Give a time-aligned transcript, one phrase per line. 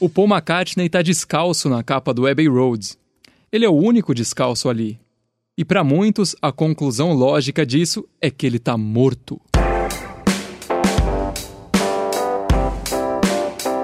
[0.00, 2.96] O Paul McCartney está descalço na capa do Abbey Road.
[3.52, 4.98] Ele é o único descalço ali.
[5.58, 9.38] E para muitos, a conclusão lógica disso é que ele está morto.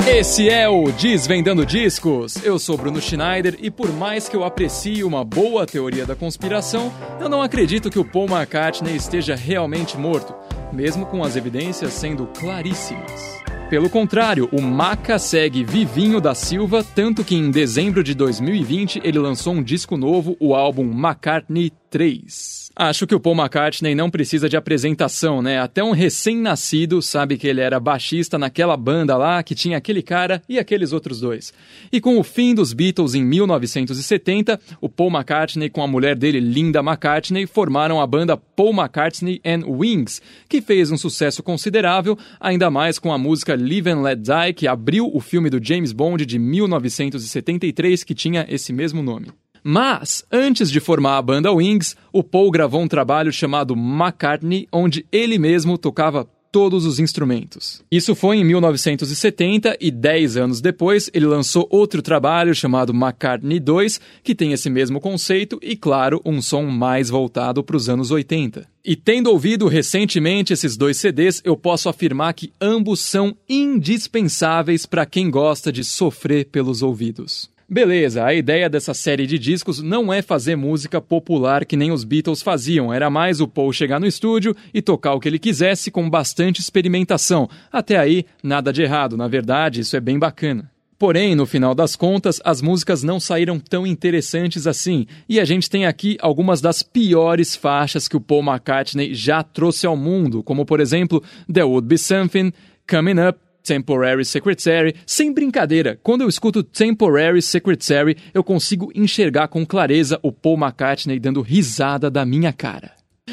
[0.09, 2.43] Esse é o Desvendando Discos.
[2.43, 6.91] Eu sou Bruno Schneider e por mais que eu aprecie uma boa teoria da conspiração,
[7.21, 10.35] eu não acredito que o Paul McCartney esteja realmente morto,
[10.73, 13.46] mesmo com as evidências sendo claríssimas.
[13.69, 19.19] Pelo contrário, o Maca segue vivinho da Silva, tanto que em dezembro de 2020 ele
[19.19, 22.66] lançou um disco novo, o álbum McCartney 3.
[22.79, 25.59] Acho que o Paul McCartney não precisa de apresentação, né?
[25.59, 30.43] Até um recém-nascido sabe que ele era baixista naquela banda lá, que tinha aquele cara
[30.47, 31.55] e aqueles outros dois.
[31.91, 36.39] E com o fim dos Beatles em 1970, o Paul McCartney com a mulher dele,
[36.39, 42.71] Linda McCartney, formaram a banda Paul McCartney and Wings, que fez um sucesso considerável, ainda
[42.71, 46.27] mais com a música Live and Let Die, que abriu o filme do James Bond
[46.27, 49.29] de 1973, que tinha esse mesmo nome.
[49.69, 55.05] Mas, antes de formar a banda Wings, o Paul gravou um trabalho chamado McCartney, onde
[55.11, 57.83] ele mesmo tocava todos os instrumentos.
[57.91, 64.01] Isso foi em 1970 e 10 anos depois ele lançou outro trabalho chamado McCartney 2,
[64.23, 68.69] que tem esse mesmo conceito e, claro, um som mais voltado para os anos 80.
[68.85, 75.05] E tendo ouvido recentemente esses dois CDs, eu posso afirmar que ambos são indispensáveis para
[75.05, 77.51] quem gosta de sofrer pelos ouvidos.
[77.69, 82.05] Beleza, a ideia dessa série de discos não é fazer música popular que nem os
[82.05, 85.91] Beatles faziam, era mais o Paul chegar no estúdio e tocar o que ele quisesse
[85.91, 87.51] com bastante experimentação.
[87.73, 90.71] Até aí, nada de errado, na verdade, isso é bem bacana.
[90.97, 95.69] Porém, no final das contas, as músicas não saíram tão interessantes assim, e a gente
[95.69, 100.65] tem aqui algumas das piores faixas que o Paul McCartney já trouxe ao mundo, como
[100.65, 101.21] por exemplo
[101.53, 102.53] The Would Be Something,
[102.89, 104.95] Coming Up, Temporary Secretary.
[105.05, 111.19] Sem brincadeira, quando eu escuto Temporary Secretary, eu consigo enxergar com clareza o Paul McCartney
[111.19, 112.93] dando risada da minha cara.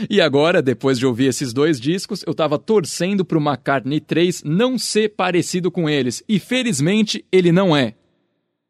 [0.09, 4.77] E agora, depois de ouvir esses dois discos, eu tava torcendo pro McCartney 3 não
[4.79, 7.93] ser parecido com eles, e felizmente ele não é.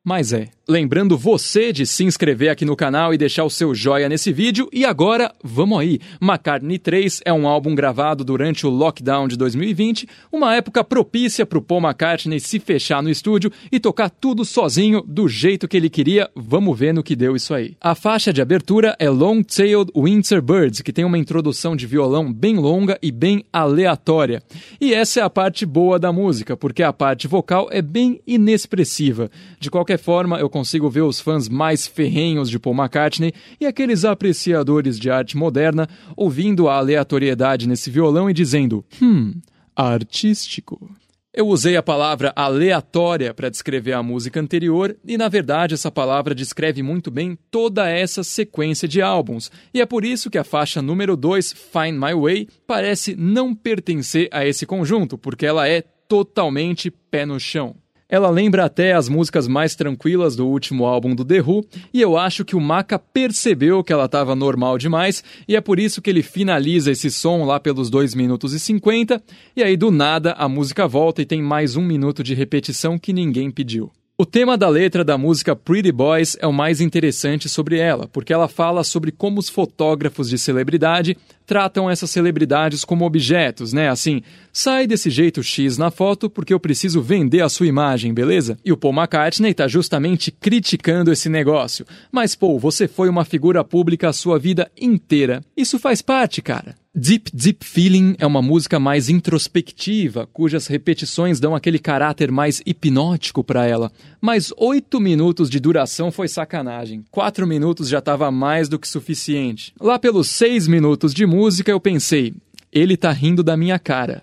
[0.04, 0.50] Mas é.
[0.66, 4.70] Lembrando você de se inscrever aqui no canal e deixar o seu joia nesse vídeo.
[4.72, 6.00] E agora, vamos aí!
[6.22, 11.58] McCartney 3 é um álbum gravado durante o lockdown de 2020, uma época propícia para
[11.58, 15.90] o Paul McCartney se fechar no estúdio e tocar tudo sozinho do jeito que ele
[15.90, 16.30] queria.
[16.34, 17.76] Vamos ver no que deu isso aí.
[17.82, 22.56] A faixa de abertura é Long-Tailed Winter Birds, que tem uma introdução de violão bem
[22.56, 24.42] longa e bem aleatória.
[24.80, 29.30] E essa é a parte boa da música, porque a parte vocal é bem inexpressiva.
[29.60, 34.06] De qualquer forma, eu consigo ver os fãs mais ferrenhos de Paul McCartney e aqueles
[34.06, 39.34] apreciadores de arte moderna ouvindo a aleatoriedade nesse violão e dizendo: hum,
[39.76, 40.90] artístico.
[41.36, 46.36] Eu usei a palavra aleatória para descrever a música anterior, e na verdade essa palavra
[46.36, 50.80] descreve muito bem toda essa sequência de álbuns, e é por isso que a faixa
[50.80, 56.92] número 2, Find My Way, parece não pertencer a esse conjunto, porque ela é totalmente
[56.92, 57.76] pé no chão.
[58.14, 62.16] Ela lembra até as músicas mais tranquilas do último álbum do The Who, e eu
[62.16, 66.12] acho que o Maca percebeu que ela estava normal demais, e é por isso que
[66.12, 69.20] ele finaliza esse som lá pelos 2 minutos e 50,
[69.56, 73.12] e aí do nada a música volta e tem mais um minuto de repetição que
[73.12, 73.92] ninguém pediu.
[74.24, 78.32] O tema da letra da música Pretty Boys é o mais interessante sobre ela, porque
[78.32, 83.90] ela fala sobre como os fotógrafos de celebridade tratam essas celebridades como objetos, né?
[83.90, 84.22] Assim,
[84.54, 88.58] sai desse jeito X na foto porque eu preciso vender a sua imagem, beleza?
[88.64, 91.86] E o Paul McCartney está justamente criticando esse negócio.
[92.10, 95.44] Mas, Paul, você foi uma figura pública a sua vida inteira.
[95.58, 96.76] Isso faz parte, cara.
[96.96, 103.44] Deep Deep Feeling é uma música mais introspectiva, cujas repetições dão aquele caráter mais hipnótico
[103.44, 103.92] para ela.
[104.22, 107.04] Mas oito minutos de duração foi sacanagem.
[107.10, 109.74] Quatro minutos já estava mais do que suficiente.
[109.82, 112.32] Lá pelos seis minutos de música eu pensei,
[112.72, 114.22] ele tá rindo da minha cara.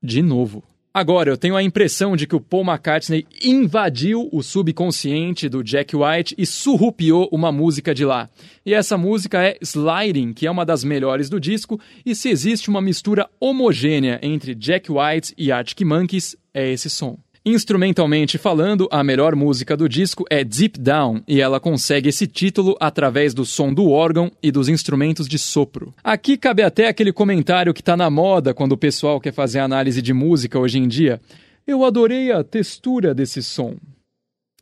[0.00, 0.62] De novo.
[0.98, 5.94] Agora, eu tenho a impressão de que o Paul McCartney invadiu o subconsciente do Jack
[5.94, 8.28] White e surrupiou uma música de lá.
[8.66, 12.68] E essa música é Sliding, que é uma das melhores do disco, e se existe
[12.68, 17.16] uma mistura homogênea entre Jack White e Arctic Monkeys, é esse som.
[17.50, 22.76] Instrumentalmente falando, a melhor música do disco é Deep Down e ela consegue esse título
[22.78, 25.94] através do som do órgão e dos instrumentos de sopro.
[26.04, 30.02] Aqui cabe até aquele comentário que está na moda quando o pessoal quer fazer análise
[30.02, 31.18] de música hoje em dia.
[31.66, 33.76] Eu adorei a textura desse som.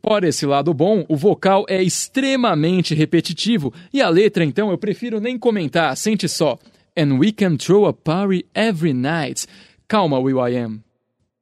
[0.01, 5.19] Fora esse lado bom, o vocal é extremamente repetitivo e a letra, então, eu prefiro
[5.19, 6.57] nem comentar, sente só.
[6.97, 9.45] And we can throw a party every night.
[9.89, 10.81] Calma, Will I Am.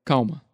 [0.03, 0.44] Calma.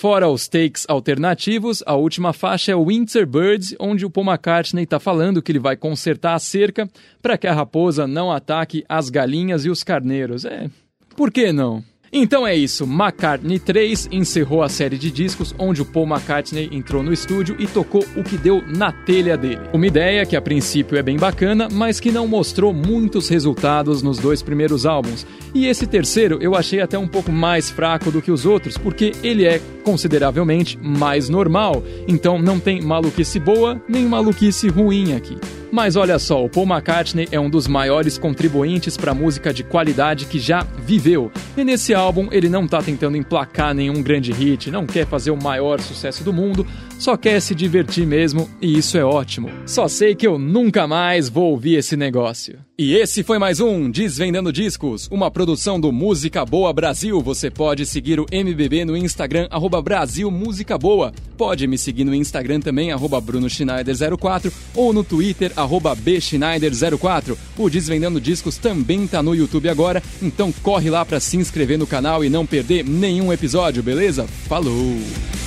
[0.00, 4.98] Fora os takes alternativos, a última faixa é Winter Birds, onde o Paul McCartney está
[4.98, 6.88] falando que ele vai consertar a cerca
[7.20, 10.46] para que a raposa não ataque as galinhas e os carneiros.
[10.46, 10.70] É,
[11.14, 11.84] por que não?
[12.12, 17.04] Então é isso, McCartney 3 encerrou a série de discos onde o Paul McCartney entrou
[17.04, 19.60] no estúdio e tocou o que deu na telha dele.
[19.72, 24.18] Uma ideia que a princípio é bem bacana, mas que não mostrou muitos resultados nos
[24.18, 25.24] dois primeiros álbuns.
[25.54, 29.12] E esse terceiro eu achei até um pouco mais fraco do que os outros, porque
[29.22, 35.36] ele é consideravelmente mais normal, então não tem maluquice boa nem maluquice ruim aqui.
[35.72, 40.26] Mas olha só, o Paul McCartney é um dos maiores contribuintes para música de qualidade
[40.26, 41.30] que já viveu.
[41.56, 45.40] E nesse álbum ele não está tentando emplacar nenhum grande hit, não quer fazer o
[45.40, 46.66] maior sucesso do mundo,
[47.00, 49.50] só quer se divertir mesmo e isso é ótimo.
[49.64, 52.58] Só sei que eu nunca mais vou ouvir esse negócio.
[52.78, 57.18] E esse foi mais um Desvendando Discos, uma produção do Música Boa Brasil.
[57.22, 61.12] Você pode seguir o MBB no Instagram, arroba Brasil Música Boa.
[61.38, 67.34] Pode me seguir no Instagram também, arroba Bruno Schneider04 ou no Twitter, arroba bschneider04.
[67.56, 71.86] O Desvendando Discos também tá no YouTube agora, então corre lá para se inscrever no
[71.86, 74.26] canal e não perder nenhum episódio, beleza?
[74.46, 75.39] Falou!